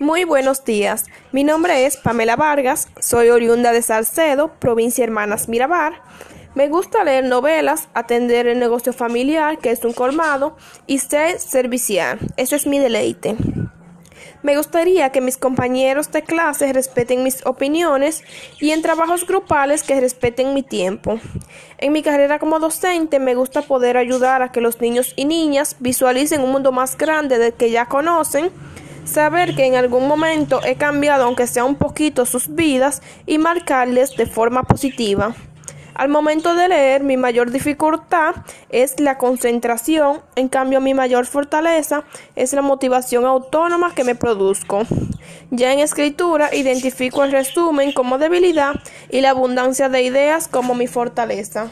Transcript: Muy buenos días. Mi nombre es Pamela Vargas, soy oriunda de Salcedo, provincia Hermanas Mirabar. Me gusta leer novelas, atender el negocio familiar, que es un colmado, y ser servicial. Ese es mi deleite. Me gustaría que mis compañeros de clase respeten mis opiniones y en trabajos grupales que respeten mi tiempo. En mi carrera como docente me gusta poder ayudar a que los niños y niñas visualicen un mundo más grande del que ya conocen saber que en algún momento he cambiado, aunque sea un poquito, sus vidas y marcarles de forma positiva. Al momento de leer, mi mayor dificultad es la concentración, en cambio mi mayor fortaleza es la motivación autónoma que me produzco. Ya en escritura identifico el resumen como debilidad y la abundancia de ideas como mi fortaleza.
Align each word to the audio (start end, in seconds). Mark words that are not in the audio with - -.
Muy 0.00 0.24
buenos 0.24 0.64
días. 0.64 1.04
Mi 1.30 1.44
nombre 1.44 1.86
es 1.86 1.96
Pamela 1.96 2.34
Vargas, 2.34 2.88
soy 2.98 3.28
oriunda 3.28 3.70
de 3.70 3.80
Salcedo, 3.80 4.48
provincia 4.58 5.04
Hermanas 5.04 5.48
Mirabar. 5.48 6.02
Me 6.56 6.68
gusta 6.68 7.04
leer 7.04 7.24
novelas, 7.26 7.88
atender 7.94 8.48
el 8.48 8.58
negocio 8.58 8.92
familiar, 8.92 9.58
que 9.58 9.70
es 9.70 9.84
un 9.84 9.92
colmado, 9.92 10.56
y 10.88 10.98
ser 10.98 11.38
servicial. 11.38 12.18
Ese 12.36 12.56
es 12.56 12.66
mi 12.66 12.80
deleite. 12.80 13.36
Me 14.42 14.56
gustaría 14.56 15.10
que 15.10 15.20
mis 15.20 15.36
compañeros 15.36 16.10
de 16.10 16.22
clase 16.22 16.72
respeten 16.72 17.22
mis 17.22 17.46
opiniones 17.46 18.24
y 18.60 18.72
en 18.72 18.82
trabajos 18.82 19.24
grupales 19.24 19.84
que 19.84 20.00
respeten 20.00 20.54
mi 20.54 20.64
tiempo. 20.64 21.20
En 21.78 21.92
mi 21.92 22.02
carrera 22.02 22.40
como 22.40 22.58
docente 22.58 23.20
me 23.20 23.36
gusta 23.36 23.62
poder 23.62 23.96
ayudar 23.96 24.42
a 24.42 24.50
que 24.50 24.60
los 24.60 24.80
niños 24.80 25.12
y 25.14 25.24
niñas 25.24 25.76
visualicen 25.78 26.42
un 26.42 26.50
mundo 26.50 26.72
más 26.72 26.98
grande 26.98 27.38
del 27.38 27.54
que 27.54 27.70
ya 27.70 27.86
conocen 27.86 28.50
saber 29.04 29.54
que 29.54 29.66
en 29.66 29.74
algún 29.74 30.08
momento 30.08 30.60
he 30.64 30.76
cambiado, 30.76 31.24
aunque 31.24 31.46
sea 31.46 31.64
un 31.64 31.76
poquito, 31.76 32.26
sus 32.26 32.54
vidas 32.54 33.02
y 33.26 33.38
marcarles 33.38 34.16
de 34.16 34.26
forma 34.26 34.62
positiva. 34.62 35.34
Al 35.94 36.08
momento 36.08 36.56
de 36.56 36.68
leer, 36.68 37.04
mi 37.04 37.16
mayor 37.16 37.52
dificultad 37.52 38.34
es 38.68 38.98
la 38.98 39.16
concentración, 39.16 40.22
en 40.34 40.48
cambio 40.48 40.80
mi 40.80 40.92
mayor 40.92 41.24
fortaleza 41.24 42.02
es 42.34 42.52
la 42.52 42.62
motivación 42.62 43.24
autónoma 43.24 43.94
que 43.94 44.02
me 44.02 44.16
produzco. 44.16 44.82
Ya 45.50 45.72
en 45.72 45.78
escritura 45.78 46.52
identifico 46.52 47.22
el 47.22 47.30
resumen 47.30 47.92
como 47.92 48.18
debilidad 48.18 48.74
y 49.08 49.20
la 49.20 49.30
abundancia 49.30 49.88
de 49.88 50.02
ideas 50.02 50.48
como 50.48 50.74
mi 50.74 50.88
fortaleza. 50.88 51.70